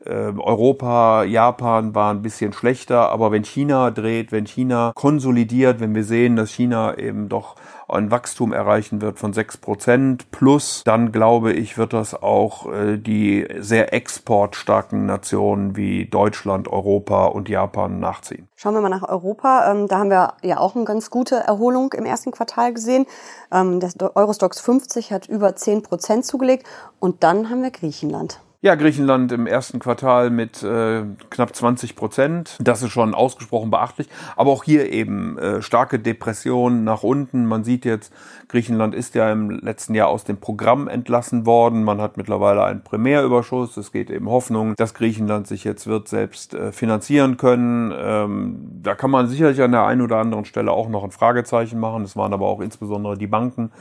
Ähm, 0.06 0.40
Europa, 0.40 1.24
Japan 1.24 1.94
war 1.94 2.12
ein 2.12 2.22
bisschen 2.22 2.54
schlechter, 2.54 3.10
aber 3.10 3.32
wenn 3.32 3.44
China 3.44 3.92
dreht, 3.92 4.32
wenn 4.32 4.46
China 4.46 4.92
konsolidiert, 4.96 5.80
wenn 5.80 5.94
wir 5.94 6.04
sehen, 6.04 6.36
dass 6.36 6.52
China 6.52 6.98
eben 6.98 7.30
doch 7.30 7.56
ein 7.88 8.10
Wachstum 8.10 8.54
erreichen 8.54 9.02
wird 9.02 9.20
von 9.20 9.34
sechs 9.34 9.58
Prozent 9.58 10.32
plus, 10.32 10.84
dann 10.86 11.12
glaube 11.12 11.54
ich, 11.54 11.78
wird 11.78 11.94
das 11.94 12.16
auch 12.16 12.72
äh, 12.72 12.98
die 12.98 13.48
sehr 13.60 13.94
exportstarken 13.94 15.06
Nationen 15.06 15.76
wie 15.76 16.06
Deutschland, 16.06 16.68
Europa 16.68 17.26
und 17.26 17.50
Japan 17.50 18.00
nachziehen. 18.00 18.48
Schauen 18.56 18.74
wir 18.74 18.82
mal 18.82 18.90
nach 18.90 19.08
Europa. 19.08 19.72
Ähm, 19.72 19.88
da 19.88 20.00
haben 20.00 20.10
wir 20.10 20.34
ja 20.42 20.58
auch 20.58 20.76
eine 20.76 20.86
ganz 20.86 21.10
gute 21.10 21.36
Erholung 21.36 21.94
im 21.94 22.06
ersten 22.06 22.32
Quartal 22.32 22.74
gesehen. 22.74 23.06
Ähm, 23.52 23.80
der 23.80 24.16
Eurostox 24.16 24.60
50 24.62 25.12
hat 25.12 25.28
über 25.28 25.56
zehn 25.56 25.84
Prozent 25.84 26.26
zugelegt 26.26 26.66
und 27.00 27.24
dann 27.24 27.50
haben 27.50 27.62
wir 27.62 27.72
Griechenland. 27.72 28.40
Ja, 28.64 28.76
Griechenland 28.76 29.32
im 29.32 29.48
ersten 29.48 29.80
Quartal 29.80 30.30
mit 30.30 30.62
äh, 30.62 31.02
knapp 31.32 31.56
20 31.56 31.96
Prozent. 31.96 32.58
Das 32.62 32.84
ist 32.84 32.92
schon 32.92 33.16
ausgesprochen 33.16 33.72
beachtlich. 33.72 34.08
Aber 34.36 34.52
auch 34.52 34.64
hier 34.64 34.92
eben 34.94 35.36
äh, 35.40 35.64
starke 35.64 35.98
Depression 35.98 36.84
nach 36.84 37.02
unten. 37.02 37.48
Man 37.48 37.64
sieht 37.64 37.86
jetzt, 37.86 38.14
Griechenland 38.50 38.94
ist 38.94 39.16
ja 39.16 39.32
im 39.32 39.50
letzten 39.50 39.96
Jahr 39.96 40.10
aus 40.10 40.26
dem 40.26 40.38
Programm 40.38 40.88
entlassen 40.88 41.48
worden. 41.48 41.84
Man 41.84 42.00
hat 42.00 42.18
mittlerweile 42.18 42.64
einen 42.64 42.84
Primärüberschuss. 42.84 43.78
Es 43.78 43.92
geht 43.92 44.12
eben 44.12 44.30
Hoffnung, 44.30 44.76
dass 44.76 44.94
Griechenland 44.94 45.48
sich 45.48 45.64
jetzt 45.64 45.88
wird 45.88 46.08
selbst 46.08 46.54
äh, 46.54 46.72
finanzieren 46.72 47.38
können. 47.38 47.92
Ähm, 47.98 48.80
da 48.84 48.94
kann 48.94 49.10
man 49.10 49.28
sicherlich 49.28 49.60
an 49.64 49.72
der 49.72 49.88
einen 49.88 50.02
oder 50.02 50.18
anderen 50.18 50.46
Stelle 50.46 50.72
auch 50.72 50.88
noch 50.88 51.04
ein 51.04 51.10
Fragezeichen 51.10 51.80
machen. 51.80 52.04
Es 52.04 52.16
waren 52.16 52.32
aber 52.32 52.46
auch 52.46 52.62
insbesondere 52.62 53.18
die 53.18 53.26
Banken, 53.26 53.72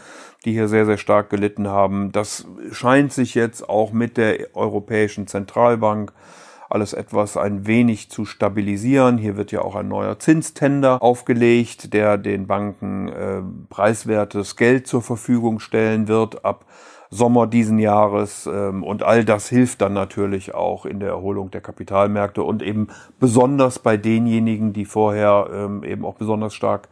die 0.45 0.53
hier 0.53 0.69
sehr, 0.69 0.87
sehr 0.87 0.99
stark 0.99 1.31
gelitten 1.31 1.69
haben. 1.69 2.13
Das 2.13 2.47
scheint 2.73 3.13
sich 3.13 3.35
jetzt 3.35 3.69
auch 3.69 3.93
mit 3.93 4.17
der 4.17 4.55
Europäischen 4.55 5.27
Zentralbank 5.27 6.13
alles 6.71 6.93
etwas 6.93 7.37
ein 7.37 7.67
wenig 7.67 8.11
zu 8.11 8.25
stabilisieren. 8.25 9.19
Hier 9.19 9.37
wird 9.37 9.51
ja 9.51 9.63
auch 9.63 9.75
ein 9.75 9.89
neuer 9.89 10.19
Zinstender 10.21 11.03
aufgelegt, 11.03 11.93
der 11.93 12.17
den 12.17 12.47
Banken 12.47 13.09
äh, 13.09 13.43
preiswertes 13.69 14.55
Geld 14.55 14.87
zur 14.87 15.03
Verfügung 15.03 15.59
stellen 15.59 16.07
wird 16.07 16.45
ab 16.45 16.65
Sommer 17.11 17.49
diesen 17.49 17.81
Jahres. 17.81 18.47
Ähm, 18.47 18.85
und 18.85 19.03
all 19.03 19.25
das 19.25 19.49
hilft 19.49 19.81
dann 19.81 19.95
natürlich 19.95 20.55
auch 20.55 20.87
in 20.87 21.01
der 21.01 21.09
Erholung 21.09 21.51
der 21.51 21.61
Kapitalmärkte 21.61 22.45
und 22.45 22.63
eben 22.63 22.87
besonders 23.19 23.81
bei 23.81 23.97
denjenigen, 23.97 24.73
die 24.73 24.85
vorher 24.85 25.51
ähm, 25.53 25.83
eben 25.83 26.05
auch 26.05 26.15
besonders 26.15 26.55
stark 26.55 26.89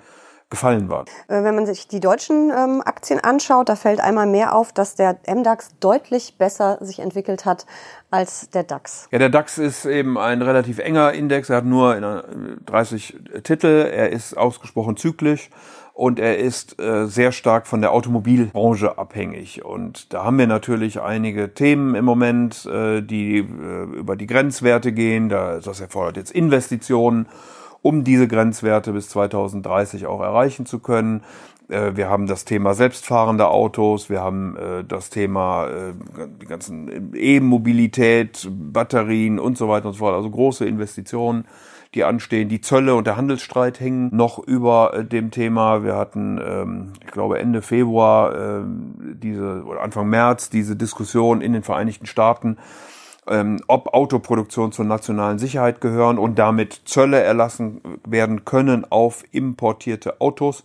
gefallen 0.50 0.88
waren. 0.88 1.06
Äh, 1.28 1.42
wenn 1.42 1.54
man 1.54 1.66
sich 1.66 1.88
die 1.88 2.00
deutschen 2.00 2.50
ähm, 2.50 2.82
Aktien 2.84 3.20
anschaut, 3.20 3.68
da 3.68 3.76
fällt 3.76 4.00
einmal 4.00 4.26
mehr 4.26 4.54
auf, 4.54 4.72
dass 4.72 4.94
der 4.94 5.18
MDAX 5.26 5.70
deutlich 5.80 6.36
besser 6.38 6.78
sich 6.80 7.00
entwickelt 7.00 7.44
hat 7.44 7.66
als 8.10 8.48
der 8.50 8.62
DAX. 8.62 9.08
Ja, 9.10 9.18
der 9.18 9.28
DAX 9.28 9.58
ist 9.58 9.84
eben 9.84 10.16
ein 10.16 10.40
relativ 10.40 10.78
enger 10.78 11.12
Index. 11.12 11.50
Er 11.50 11.58
hat 11.58 11.64
nur 11.64 12.24
30 12.66 13.14
äh, 13.34 13.40
Titel. 13.42 13.90
Er 13.92 14.10
ist 14.10 14.36
ausgesprochen 14.36 14.96
zyklisch 14.96 15.50
und 15.98 16.20
er 16.20 16.38
ist 16.38 16.80
äh, 16.80 17.06
sehr 17.06 17.32
stark 17.32 17.66
von 17.66 17.80
der 17.80 17.92
Automobilbranche 17.92 18.98
abhängig. 18.98 19.64
Und 19.64 20.12
da 20.14 20.22
haben 20.22 20.38
wir 20.38 20.46
natürlich 20.46 21.00
einige 21.00 21.54
Themen 21.54 21.96
im 21.96 22.04
Moment, 22.04 22.64
äh, 22.66 23.02
die 23.02 23.38
äh, 23.38 23.98
über 23.98 24.14
die 24.14 24.28
Grenzwerte 24.28 24.92
gehen. 24.92 25.28
Da, 25.28 25.58
das 25.58 25.80
erfordert 25.80 26.16
jetzt 26.16 26.30
Investitionen 26.30 27.26
um 27.82 28.04
diese 28.04 28.28
Grenzwerte 28.28 28.92
bis 28.92 29.08
2030 29.08 30.06
auch 30.06 30.20
erreichen 30.20 30.66
zu 30.66 30.78
können. 30.80 31.22
Äh, 31.68 31.96
wir 31.96 32.08
haben 32.08 32.26
das 32.26 32.44
Thema 32.44 32.74
selbstfahrende 32.74 33.48
Autos, 33.48 34.10
wir 34.10 34.20
haben 34.20 34.56
äh, 34.56 34.84
das 34.84 35.10
Thema 35.10 35.68
äh, 35.68 35.92
die 36.40 36.46
ganzen 36.46 37.12
E-Mobilität, 37.14 38.48
Batterien 38.50 39.38
und 39.38 39.58
so 39.58 39.68
weiter 39.68 39.88
und 39.88 39.92
so 39.94 40.00
fort. 40.00 40.14
Also 40.14 40.30
große 40.30 40.64
Investitionen, 40.64 41.44
die 41.94 42.04
anstehen. 42.04 42.48
Die 42.48 42.60
Zölle 42.60 42.94
und 42.94 43.06
der 43.06 43.16
Handelsstreit 43.16 43.80
hängen 43.80 44.14
noch 44.14 44.38
über 44.38 45.04
dem 45.10 45.30
Thema. 45.30 45.84
Wir 45.84 45.96
hatten, 45.96 46.38
ähm, 46.42 46.92
ich 47.02 47.10
glaube, 47.10 47.38
Ende 47.38 47.62
Februar 47.62 48.64
diese 49.14 49.64
oder 49.64 49.80
Anfang 49.80 50.08
März 50.08 50.50
diese 50.50 50.76
Diskussion 50.76 51.40
in 51.40 51.52
den 51.52 51.62
Vereinigten 51.62 52.06
Staaten 52.06 52.58
ähm, 53.30 53.60
ob 53.66 53.94
Autoproduktion 53.94 54.72
zur 54.72 54.84
nationalen 54.84 55.38
Sicherheit 55.38 55.80
gehören 55.80 56.18
und 56.18 56.38
damit 56.38 56.82
Zölle 56.84 57.20
erlassen 57.20 57.80
werden 58.06 58.44
können 58.44 58.84
auf 58.90 59.24
importierte 59.32 60.20
Autos. 60.20 60.64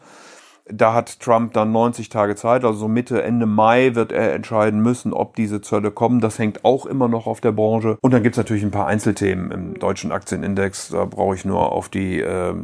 Da 0.70 0.93
hat 0.93 1.20
Trump 1.20 1.53
dann 1.53 1.74
90 1.74 2.08
Tage 2.08 2.36
Zeit, 2.36 2.63
also 2.63 2.88
Mitte, 2.88 3.22
Ende 3.22 3.46
Mai 3.46 3.96
wird 3.96 4.13
er 4.13 4.34
entscheiden 4.34 4.82
müssen, 4.82 5.12
ob 5.12 5.36
diese 5.36 5.60
Zölle 5.60 5.91
kommen. 5.91 6.22
Das 6.22 6.39
hängt 6.39 6.63
auch 6.63 6.86
immer 6.86 7.10
noch 7.10 7.27
auf 7.27 7.41
der 7.41 7.51
Branche. 7.51 7.98
Und 8.01 8.13
dann 8.13 8.24
gibt's 8.24 8.38
natürlich 8.38 8.63
ein 8.63 8.72
paar 8.72 8.88
Einzelthemen 8.88 9.51
im 9.51 9.79
deutschen 9.79 10.13
Aktienindex. 10.13 10.89
Da 10.89 11.03
brauche 11.03 11.36
ich 11.36 11.43
nur 11.43 11.74
auf 11.74 11.89
die, 11.89 12.22
äh, 12.22 12.55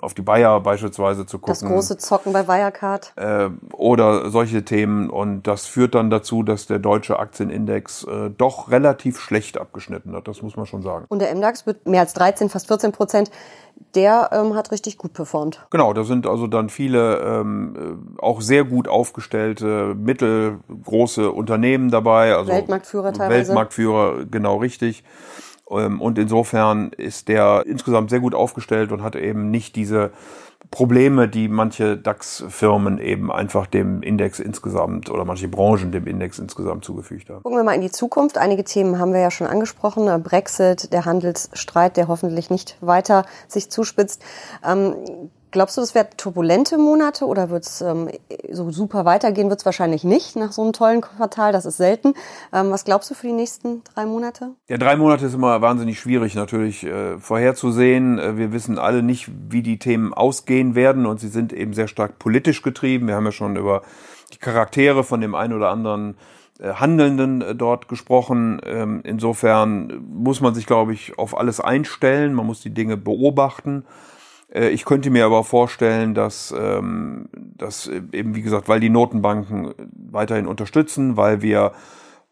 auf 0.00 0.14
die 0.14 0.22
Bayer 0.22 0.60
beispielsweise 0.60 1.26
zu 1.26 1.38
gucken. 1.38 1.52
Das 1.52 1.64
große 1.64 1.98
Zocken 1.98 2.32
bei 2.32 2.48
Wirecard. 2.48 3.12
Äh, 3.16 3.50
oder 3.72 4.30
solche 4.30 4.64
Themen. 4.64 5.08
Und 5.08 5.46
das 5.46 5.66
führt 5.66 5.94
dann 5.94 6.10
dazu, 6.10 6.42
dass 6.42 6.66
der 6.66 6.80
deutsche 6.80 7.20
Aktienindex 7.20 8.02
äh, 8.04 8.30
doch 8.30 8.72
relativ 8.72 9.20
schlecht 9.20 9.60
abgeschnitten 9.60 10.16
hat. 10.16 10.26
Das 10.26 10.42
muss 10.42 10.56
man 10.56 10.66
schon 10.66 10.82
sagen. 10.82 11.04
Und 11.08 11.20
der 11.20 11.32
MDAX 11.32 11.66
wird 11.66 11.86
mehr 11.86 12.00
als 12.00 12.14
13, 12.14 12.48
fast 12.48 12.66
14 12.66 12.90
Prozent 12.90 13.30
der 13.94 14.30
ähm, 14.32 14.54
hat 14.54 14.72
richtig 14.72 14.98
gut 14.98 15.12
performt. 15.12 15.66
Genau, 15.70 15.92
da 15.92 16.04
sind 16.04 16.26
also 16.26 16.46
dann 16.46 16.68
viele 16.68 17.20
ähm, 17.44 18.08
äh, 18.18 18.22
auch 18.22 18.40
sehr 18.40 18.64
gut 18.64 18.88
aufgestellte 18.88 19.94
mittelgroße 19.94 21.30
Unternehmen 21.30 21.90
dabei. 21.90 22.34
Also 22.34 22.50
Weltmarktführer 22.52 23.12
teilweise. 23.12 23.48
Weltmarktführer, 23.48 24.24
genau 24.30 24.56
richtig. 24.56 25.04
Ähm, 25.70 26.00
und 26.00 26.18
insofern 26.18 26.90
ist 26.90 27.28
der 27.28 27.64
insgesamt 27.66 28.10
sehr 28.10 28.20
gut 28.20 28.34
aufgestellt 28.34 28.92
und 28.92 29.02
hat 29.02 29.16
eben 29.16 29.50
nicht 29.50 29.76
diese 29.76 30.12
Probleme, 30.70 31.28
die 31.28 31.48
manche 31.48 31.96
DAX-Firmen 31.96 32.98
eben 32.98 33.30
einfach 33.30 33.66
dem 33.66 34.02
Index 34.02 34.40
insgesamt 34.40 35.10
oder 35.10 35.24
manche 35.24 35.46
Branchen 35.46 35.92
dem 35.92 36.06
Index 36.06 36.38
insgesamt 36.38 36.84
zugefügt 36.84 37.28
haben. 37.28 37.42
Gucken 37.42 37.58
wir 37.58 37.64
mal 37.64 37.74
in 37.74 37.80
die 37.80 37.90
Zukunft. 37.90 38.38
Einige 38.38 38.64
Themen 38.64 38.98
haben 38.98 39.12
wir 39.12 39.20
ja 39.20 39.30
schon 39.30 39.46
angesprochen. 39.46 40.22
Brexit, 40.22 40.92
der 40.92 41.04
Handelsstreit, 41.04 41.96
der 41.96 42.08
hoffentlich 42.08 42.50
nicht 42.50 42.76
weiter 42.80 43.24
sich 43.46 43.70
zuspitzt. 43.70 44.24
Ähm, 44.66 44.96
Glaubst 45.54 45.76
du, 45.76 45.82
das 45.82 45.94
werden 45.94 46.08
turbulente 46.16 46.78
Monate 46.78 47.26
oder 47.26 47.48
wird 47.48 47.64
es 47.64 47.80
ähm, 47.80 48.08
so 48.50 48.72
super 48.72 49.04
weitergehen? 49.04 49.50
Wird 49.50 49.60
es 49.60 49.64
wahrscheinlich 49.64 50.02
nicht 50.02 50.34
nach 50.34 50.50
so 50.50 50.62
einem 50.62 50.72
tollen 50.72 51.00
Quartal. 51.00 51.52
Das 51.52 51.64
ist 51.64 51.76
selten. 51.76 52.14
Ähm, 52.52 52.72
was 52.72 52.84
glaubst 52.84 53.08
du 53.08 53.14
für 53.14 53.28
die 53.28 53.32
nächsten 53.32 53.84
drei 53.84 54.04
Monate? 54.04 54.50
Ja, 54.66 54.78
drei 54.78 54.96
Monate 54.96 55.26
ist 55.26 55.34
immer 55.34 55.62
wahnsinnig 55.62 56.00
schwierig 56.00 56.34
natürlich 56.34 56.82
äh, 56.82 57.20
vorherzusehen. 57.20 58.18
Äh, 58.18 58.36
wir 58.36 58.52
wissen 58.52 58.80
alle 58.80 59.04
nicht, 59.04 59.30
wie 59.48 59.62
die 59.62 59.78
Themen 59.78 60.12
ausgehen 60.12 60.74
werden 60.74 61.06
und 61.06 61.20
sie 61.20 61.28
sind 61.28 61.52
eben 61.52 61.72
sehr 61.72 61.86
stark 61.86 62.18
politisch 62.18 62.62
getrieben. 62.62 63.06
Wir 63.06 63.14
haben 63.14 63.24
ja 63.24 63.30
schon 63.30 63.54
über 63.54 63.82
die 64.32 64.38
Charaktere 64.38 65.04
von 65.04 65.20
dem 65.20 65.36
einen 65.36 65.52
oder 65.52 65.70
anderen 65.70 66.16
äh, 66.58 66.72
Handelnden 66.72 67.42
äh, 67.42 67.54
dort 67.54 67.86
gesprochen. 67.86 68.60
Ähm, 68.66 69.02
insofern 69.04 70.04
muss 70.04 70.40
man 70.40 70.52
sich, 70.52 70.66
glaube 70.66 70.94
ich, 70.94 71.16
auf 71.16 71.38
alles 71.38 71.60
einstellen. 71.60 72.34
Man 72.34 72.44
muss 72.44 72.60
die 72.60 72.74
Dinge 72.74 72.96
beobachten. 72.96 73.84
Äh, 74.52 74.68
ich 74.68 74.84
könnte 74.84 75.10
mir 75.10 75.24
aber 75.24 75.44
vorstellen, 75.44 76.14
dass, 76.14 76.54
ähm, 76.56 77.28
dass 77.32 77.88
eben, 77.88 78.34
wie 78.34 78.42
gesagt, 78.42 78.68
weil 78.68 78.80
die 78.80 78.90
Notenbanken 78.90 79.74
weiterhin 80.10 80.46
unterstützen, 80.46 81.16
weil 81.16 81.42
wir 81.42 81.72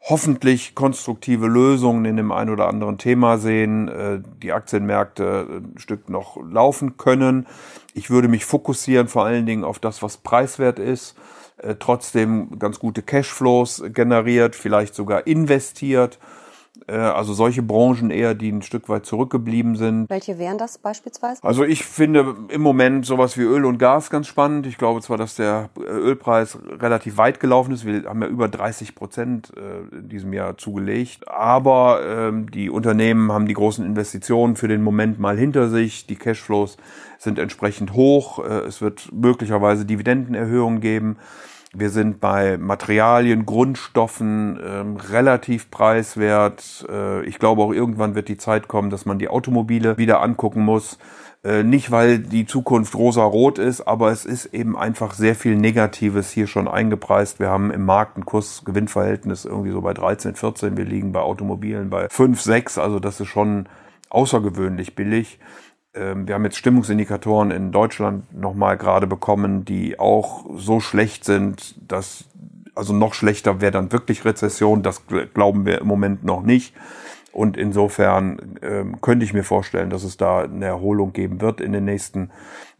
hoffentlich 0.01 0.75
konstruktive 0.75 1.47
Lösungen 1.47 2.05
in 2.05 2.17
dem 2.17 2.33
einen 2.33 2.51
oder 2.51 2.69
anderen 2.69 2.99
Thema 2.99 3.39
sehen, 3.39 3.89
äh, 3.89 4.21
die 4.43 4.53
Aktienmärkte 4.53 5.63
ein 5.75 5.79
Stück 5.79 6.09
noch 6.09 6.39
laufen 6.43 6.97
können. 6.97 7.47
Ich 7.95 8.11
würde 8.11 8.29
mich 8.29 8.45
fokussieren 8.45 9.07
vor 9.07 9.25
allen 9.25 9.47
Dingen 9.47 9.63
auf 9.63 9.79
das, 9.79 10.03
was 10.03 10.17
preiswert 10.17 10.81
ist, 10.81 11.17
äh, 11.59 11.77
trotzdem 11.79 12.59
ganz 12.59 12.81
gute 12.81 13.03
Cashflows 13.03 13.85
generiert, 13.93 14.57
vielleicht 14.57 14.97
sogar 14.97 15.27
investiert 15.27 16.19
äh, 16.21 16.43
also 16.87 17.35
solche 17.35 17.63
Branchen 17.63 18.11
eher, 18.11 18.35
die 18.35 18.51
ein 18.51 18.63
Stück 18.63 18.89
weit 18.89 19.05
zurückgeblieben 19.05 19.77
sind. 19.77 20.09
Welche 20.09 20.39
wären 20.39 20.59
das 20.59 20.79
beispielsweise? 20.79 21.45
Also 21.45 21.65
ich 21.65 21.85
finde 21.85 22.35
im 22.49 22.63
Moment 22.63 23.05
sowas 23.05 23.37
wie 23.37 23.43
Öl 23.43 23.65
und 23.67 23.79
Gas 23.79 24.11
ganz 24.11 24.27
spannend. 24.27 24.67
Ich 24.67 24.79
glaube 24.79 25.03
zwar, 25.03 25.19
dass 25.19 25.35
der 25.35 25.69
Ölpreis 25.79 26.59
relativ 26.81 27.19
weit 27.19 27.41
gelaufen 27.41 27.73
ist. 27.73 27.85
Wir 27.85 28.05
haben 28.05 28.23
ja 28.23 28.29
über 28.29 28.49
30 28.49 28.95
Prozent 28.95 29.53
äh, 29.57 29.97
in 29.97 30.09
diesem 30.09 30.33
Jahr 30.33 30.57
zugelegt. 30.57 31.29
Aber 31.29 32.01
ähm, 32.07 32.51
die 32.51 32.71
Unternehmen 32.71 33.31
haben 33.31 33.47
die 33.47 33.55
großen 33.55 33.85
Investitionen 33.85 34.57
für 34.57 34.69
den 34.69 34.83
Moment 34.83 35.19
mal 35.21 35.37
hinter 35.37 35.69
sich. 35.69 36.07
Die 36.07 36.17
Cashflows 36.17 36.79
sind 37.19 37.39
entsprechend 37.39 37.93
hoch. 37.93 38.39
Äh, 38.39 38.67
es 38.67 38.81
wird 38.81 39.11
möglicherweise 39.13 39.85
Dividendenerhöhungen 39.85 40.81
geben. 40.81 41.19
Wir 41.75 41.89
sind 41.89 42.21
bei 42.21 42.59
Materialien, 42.59 43.47
Grundstoffen 43.47 44.61
ähm, 44.63 44.97
relativ 44.97 45.71
preiswert. 45.71 46.87
Äh, 46.91 47.25
ich 47.25 47.39
glaube 47.39 47.63
auch 47.63 47.73
irgendwann 47.73 48.15
wird 48.15 48.29
die 48.29 48.37
Zeit 48.37 48.69
kommen, 48.69 48.91
dass 48.91 49.07
man 49.07 49.19
die 49.19 49.29
Automobile 49.29 49.97
wieder 49.97 50.21
angucken 50.21 50.67
muss. 50.67 50.99
Äh, 51.43 51.63
nicht, 51.63 51.91
weil 51.91 52.19
die 52.19 52.45
Zukunft 52.45 52.95
rosa-rot 52.95 53.59
ist, 53.59 53.81
aber 53.81 54.13
es 54.13 54.27
ist 54.27 54.47
eben 54.53 54.77
einfach 54.77 55.15
sehr 55.15 55.35
viel 55.35 55.57
Negatives 55.57 56.31
hier 56.31 56.47
schon 56.47 56.69
eingepreist. 56.69 57.41
Wir 57.41 57.49
haben 57.49 57.71
im 57.71 57.87
Markt 57.87 58.19
ein 58.19 58.27
Kurs-Gewinnverhältnis 58.27 59.47
irgendwie 59.47 59.73
so 59.73 59.81
bei 59.81 59.95
13, 59.95 60.35
14. 60.37 60.77
Wir 60.77 60.85
liegen 60.85 61.13
bei 61.13 61.21
Automobilen 61.21 61.89
bei 61.89 62.09
5, 62.11 62.39
6. 62.39 62.77
Also 62.77 63.01
das 63.01 63.19
ist 63.19 63.29
schon 63.29 63.67
außergewöhnlich 64.11 64.95
billig. 64.95 65.39
Ähm, 65.95 66.27
wir 66.27 66.35
haben 66.35 66.45
jetzt 66.45 66.57
Stimmungsindikatoren 66.57 67.51
in 67.51 67.73
Deutschland 67.73 68.33
nochmal 68.35 68.77
gerade 68.77 69.07
bekommen, 69.07 69.65
die 69.65 69.99
auch 69.99 70.47
so 70.57 70.81
schlecht 70.81 71.25
sind, 71.25 71.75
dass 71.91 72.25
also 72.75 72.95
noch 72.95 73.13
schlechter 73.13 73.61
wäre 73.61 73.73
dann 73.73 73.93
wirklich 73.93 74.25
Rezession. 74.25 74.83
Das 74.83 75.03
glauben 75.35 75.67
wir 75.67 75.81
im 75.81 75.87
Moment 75.87 76.25
noch 76.25 76.43
nicht. 76.43 76.75
Und 77.33 77.57
insofern 77.57 78.59
ähm, 78.63 79.01
könnte 79.01 79.25
ich 79.25 79.33
mir 79.33 79.45
vorstellen, 79.45 79.91
dass 79.91 80.05
es 80.05 80.17
da 80.17 80.43
eine 80.43 80.67
Erholung 80.67 81.13
geben 81.13 81.41
wird 81.41 81.61
in 81.61 81.73
den 81.73 81.85
nächsten 81.85 82.31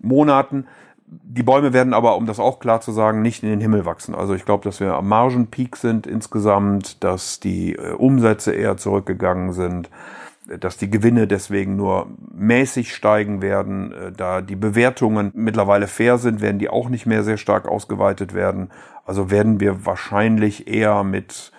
Monaten. 0.01 0.67
Die 1.07 1.43
Bäume 1.43 1.75
werden 1.75 1.93
aber, 1.93 2.17
um 2.17 2.27
das 2.27 2.39
auch 2.39 2.59
klar 2.59 2.81
zu 2.81 2.93
sagen, 2.93 3.21
nicht 3.21 3.43
in 3.43 3.51
den 3.51 3.61
Himmel 3.61 3.85
wachsen. 3.85 4.15
Also 4.15 4.35
ich 4.35 4.45
glaube, 4.45 4.65
dass 4.65 4.81
wir 4.81 4.95
am 4.95 5.09
Margenpeak 5.09 5.77
sind 5.77 6.07
insgesamt, 6.07 7.03
dass 7.05 7.41
die 7.41 7.75
äh, 7.75 7.93
Umsätze 7.93 8.53
eher 8.53 8.79
zurückgegangen 8.79 9.53
sind 9.53 9.91
dass 10.47 10.77
die 10.77 10.91
Gewinne 10.91 11.27
deswegen 11.27 11.77
nur 11.77 12.09
mäßig 12.33 12.95
steigen 12.95 13.43
werden. 13.43 13.93
Äh, 13.93 14.13
da 14.13 14.41
die 14.41 14.57
Bewertungen 14.57 15.31
mittlerweile 15.35 15.87
fair 15.87 16.19
sind, 16.19 16.41
werden 16.41 16.59
die 16.59 16.69
auch 16.69 16.89
nicht 16.89 17.07
mehr 17.07 17.23
sehr 17.23 17.39
stark 17.39 17.69
ausgeweitet 17.69 18.35
werden. 18.35 18.71
Also 19.05 19.31
werden 19.31 19.61
wir 19.61 19.87
wahrscheinlich 19.87 20.69
eher 20.69 21.05
mit 21.05 21.53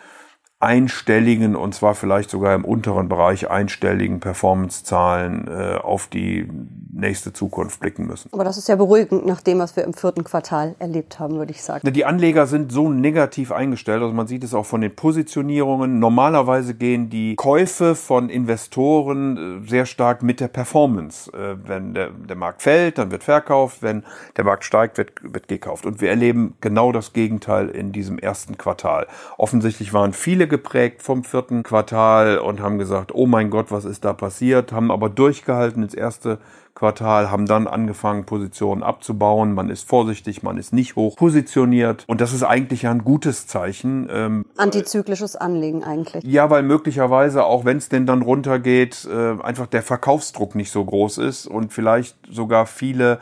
einstelligen 0.59 1.57
und 1.57 1.75
zwar 1.75 1.93
vielleicht 1.93 2.29
sogar 2.29 2.55
im 2.55 2.63
unteren 2.63 3.09
Bereich 3.09 3.49
einstelligen 3.49 4.21
Performance-Zahlen 4.21 5.47
äh, 5.47 5.75
auf 5.75 6.07
die 6.07 6.49
nächste 6.95 7.33
Zukunft 7.33 7.79
blicken 7.79 8.05
müssen. 8.05 8.29
Aber 8.31 8.43
das 8.43 8.57
ist 8.57 8.67
ja 8.67 8.75
beruhigend 8.75 9.25
nach 9.25 9.41
dem, 9.41 9.59
was 9.59 9.75
wir 9.75 9.83
im 9.83 9.93
vierten 9.93 10.23
Quartal 10.23 10.75
erlebt 10.79 11.19
haben, 11.19 11.35
würde 11.35 11.51
ich 11.51 11.63
sagen. 11.63 11.91
Die 11.91 12.05
Anleger 12.05 12.45
sind 12.47 12.71
so 12.71 12.89
negativ 12.89 13.51
eingestellt, 13.51 14.01
also 14.01 14.13
man 14.13 14.27
sieht 14.27 14.43
es 14.43 14.53
auch 14.53 14.65
von 14.65 14.81
den 14.81 14.95
Positionierungen. 14.95 16.00
Normalerweise 16.00 16.73
gehen 16.73 17.09
die 17.09 17.35
Käufe 17.35 17.95
von 17.95 18.29
Investoren 18.29 19.63
äh, 19.63 19.69
sehr 19.69 19.85
stark 19.85 20.23
mit 20.23 20.39
der 20.39 20.47
Performance. 20.47 21.31
Äh, 21.33 21.55
wenn 21.67 21.93
der, 21.93 22.09
der 22.12 22.35
Markt 22.35 22.62
fällt, 22.62 22.97
dann 22.97 23.12
wird 23.12 23.23
verkauft, 23.23 23.81
wenn 23.81 24.03
der 24.38 24.43
Markt 24.43 24.63
steigt, 24.63 24.97
wird, 24.97 25.12
wird 25.21 25.47
gekauft. 25.47 25.85
Und 25.85 26.01
wir 26.01 26.09
erleben 26.09 26.55
genau 26.62 26.91
das 26.91 27.13
Gegenteil 27.13 27.69
in 27.69 27.91
diesem 27.91 28.19
ersten 28.19 28.57
Quartal. 28.57 29.07
Offensichtlich 29.38 29.93
waren 29.93 30.13
viele 30.13 30.47
geprägt 30.47 31.01
vom 31.01 31.23
vierten 31.23 31.63
Quartal 31.63 32.38
und 32.38 32.62
haben 32.62 32.77
gesagt, 32.77 33.13
oh 33.13 33.25
mein 33.25 33.50
Gott, 33.50 33.71
was 33.71 33.85
ist 33.85 34.05
da 34.05 34.13
passiert, 34.13 34.71
haben 34.71 34.91
aber 34.91 35.09
durchgehalten 35.09 35.83
ins 35.83 35.93
erste 35.93 36.39
Quartal, 36.75 37.30
haben 37.30 37.46
dann 37.46 37.68
angefangen, 37.68 38.25
Positionen 38.25 38.82
abzubauen. 38.82 39.53
Man 39.53 39.70
ist 39.70 39.88
vorsichtig, 39.88 40.42
man 40.42 40.58
ist 40.58 40.74
nicht 40.74 40.96
hoch 40.96 41.15
positioniert. 41.15 42.03
Und 42.08 42.20
das 42.20 42.34
ist 42.34 42.44
eigentlich 42.44 42.88
ein 42.88 43.03
gutes 43.03 43.46
Zeichen. 43.48 44.10
Ähm, 44.12 44.46
Antizyklisches 44.58 45.36
Anlegen 45.36 45.84
eigentlich. 45.84 46.24
Ja, 46.24 46.50
weil 46.50 46.63
möglicherweise, 46.63 47.46
auch 47.46 47.63
wenn 47.63 47.77
es 47.77 47.89
denn 47.89 48.06
dann 48.06 48.22
runtergeht, 48.24 49.08
äh, 49.12 49.42
einfach 49.42 49.68
der 49.68 49.84
Verkaufsdruck 49.84 50.56
nicht 50.56 50.72
so 50.72 50.84
groß 50.84 51.20
ist 51.20 51.46
und 51.46 51.72
vielleicht 51.72 52.15
sogar 52.30 52.65
viele 52.65 53.20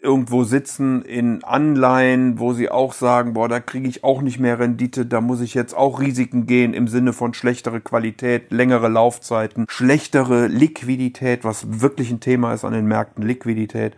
irgendwo 0.00 0.44
sitzen 0.44 1.02
in 1.02 1.44
Anleihen, 1.44 2.38
wo 2.38 2.52
sie 2.52 2.70
auch 2.70 2.92
sagen, 2.92 3.32
boah, 3.32 3.48
da 3.48 3.60
kriege 3.60 3.88
ich 3.88 4.04
auch 4.04 4.22
nicht 4.22 4.38
mehr 4.38 4.58
Rendite, 4.58 5.06
da 5.06 5.20
muss 5.20 5.40
ich 5.40 5.54
jetzt 5.54 5.74
auch 5.74 6.00
Risiken 6.00 6.46
gehen 6.46 6.74
im 6.74 6.88
Sinne 6.88 7.12
von 7.12 7.34
schlechtere 7.34 7.80
Qualität, 7.80 8.50
längere 8.50 8.88
Laufzeiten, 8.88 9.66
schlechtere 9.68 10.46
Liquidität, 10.46 11.44
was 11.44 11.80
wirklich 11.80 12.10
ein 12.10 12.20
Thema 12.20 12.54
ist 12.54 12.64
an 12.64 12.72
den 12.72 12.86
Märkten, 12.86 13.24
Liquidität. 13.24 13.94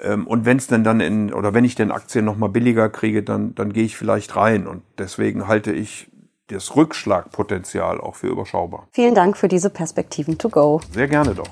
Ähm, 0.00 0.26
und 0.26 0.44
wenn 0.44 0.56
es 0.56 0.66
denn 0.66 0.84
dann 0.84 1.00
in, 1.00 1.32
oder 1.32 1.54
wenn 1.54 1.64
ich 1.64 1.74
den 1.74 1.90
Aktien 1.90 2.24
nochmal 2.24 2.48
billiger 2.48 2.88
kriege, 2.88 3.22
dann, 3.22 3.54
dann 3.54 3.72
gehe 3.72 3.84
ich 3.84 3.96
vielleicht 3.96 4.36
rein. 4.36 4.66
Und 4.66 4.82
deswegen 4.98 5.48
halte 5.48 5.72
ich 5.72 6.10
das 6.48 6.76
Rückschlagpotenzial 6.76 8.00
auch 8.00 8.16
für 8.16 8.28
überschaubar. 8.28 8.88
Vielen 8.92 9.14
Dank 9.14 9.36
für 9.36 9.48
diese 9.48 9.70
Perspektiven 9.70 10.36
to 10.38 10.48
go. 10.48 10.80
Sehr 10.92 11.08
gerne 11.08 11.34
doch. 11.34 11.48